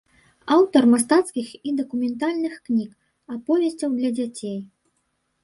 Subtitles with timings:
[0.53, 2.89] Аўтар мастацкіх і дакументальных кніг,
[3.37, 4.59] аповесцяў для дзяцей.